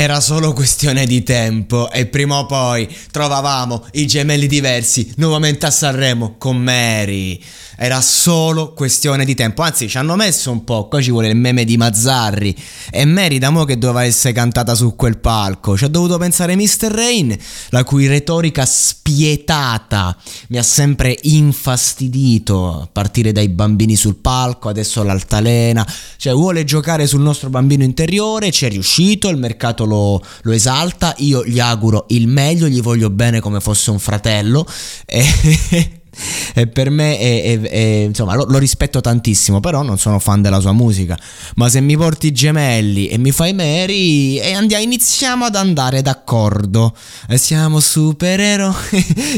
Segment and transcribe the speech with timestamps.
[0.00, 5.72] Era solo questione di tempo e prima o poi trovavamo i gemelli diversi nuovamente a
[5.72, 7.42] Sanremo con Mary.
[7.76, 11.36] Era solo questione di tempo, anzi ci hanno messo un po', qua ci vuole il
[11.36, 12.56] meme di Mazzarri.
[12.90, 16.54] E Mary da mo' che doveva essere cantata su quel palco, ci ha dovuto pensare
[16.54, 16.90] Mr.
[16.90, 17.36] Rain,
[17.70, 20.16] la cui retorica spietata
[20.48, 25.84] mi ha sempre infastidito, a partire dai bambini sul palco, adesso l'altalena,
[26.16, 31.14] cioè vuole giocare sul nostro bambino interiore, ci è riuscito, il mercato lo, lo, esalta,
[31.18, 34.66] io gli auguro il meglio, gli voglio bene come fosse un fratello.
[35.70, 35.97] E,
[36.60, 40.42] e per me è, è, è, insomma lo, lo, rispetto tantissimo però non sono fan
[40.42, 41.16] della sua musica.
[41.56, 46.02] Ma se mi porti i gemelli e mi fai Mary e andiamo iniziamo ad andare
[46.02, 46.94] d'accordo.
[47.28, 48.74] E siamo supereroi.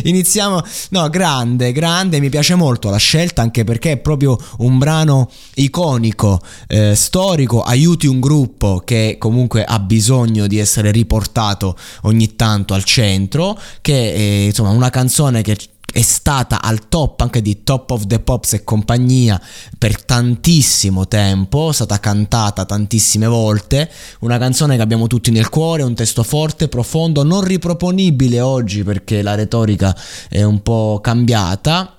[0.04, 5.30] Iniziamo no grande grande mi piace molto la scelta anche perché è proprio un brano
[5.54, 12.74] iconico eh, storico aiuti un gruppo che comunque ha bisogno di essere riportato ogni tanto
[12.74, 15.56] al centro che è insomma una canzone che
[15.92, 19.40] è stata al top anche di Top of the Pops e compagnia
[19.76, 25.82] per tantissimo tempo, è stata cantata tantissime volte, una canzone che abbiamo tutti nel cuore,
[25.82, 29.96] un testo forte, profondo, non riproponibile oggi perché la retorica
[30.28, 31.96] è un po' cambiata,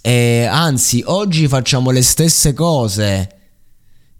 [0.00, 3.28] e anzi oggi facciamo le stesse cose,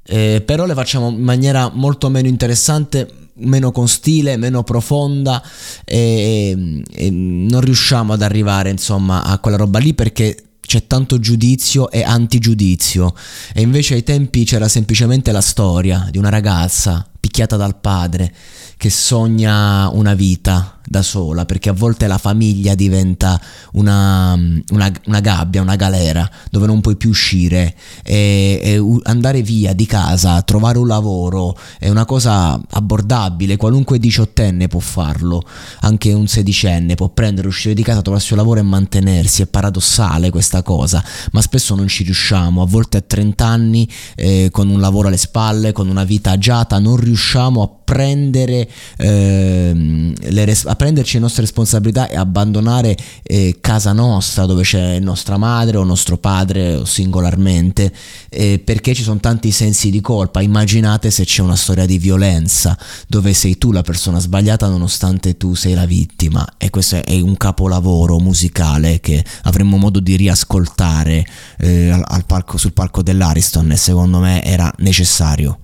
[0.05, 5.43] eh, però le facciamo in maniera molto meno interessante meno con stile, meno profonda
[5.85, 11.91] e, e non riusciamo ad arrivare insomma a quella roba lì perché c'è tanto giudizio
[11.91, 13.15] e antigiudizio.
[13.53, 18.35] E invece ai tempi c'era semplicemente la storia di una ragazza picchiata dal padre
[18.77, 23.41] che sogna una vita da sola, perché a volte la famiglia diventa
[23.73, 27.75] una, una, una gabbia, una galera, dove non puoi più uscire.
[28.03, 34.69] E, e, andare via di casa, trovare un lavoro è una cosa abbordabile, qualunque diciottenne
[34.69, 35.43] può farlo,
[35.81, 40.31] anche un sedicenne può prendere, uscire di casa, trovarsi un lavoro e mantenersi, è paradossale
[40.31, 44.81] questa cosa, ma spesso non ci riusciamo, a volte a 30 anni eh, con un
[44.81, 50.77] lavoro alle spalle, con una vita agiata, non riusciamo a prendere eh, le res- a
[50.77, 56.17] prenderci le nostre responsabilità e abbandonare eh, casa nostra dove c'è nostra madre o nostro
[56.17, 57.93] padre o singolarmente
[58.31, 60.41] eh, perché ci sono tanti sensi di colpa.
[60.41, 65.55] Immaginate se c'è una storia di violenza dove sei tu la persona sbagliata nonostante tu
[65.55, 66.47] sei la vittima.
[66.57, 71.27] E questo è un capolavoro musicale che avremmo modo di riascoltare
[71.59, 75.59] eh, al, al palco, sul palco dell'Ariston e secondo me era necessario